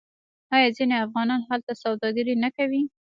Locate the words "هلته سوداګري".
1.49-2.35